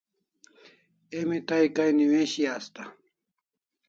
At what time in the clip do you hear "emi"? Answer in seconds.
1.17-1.37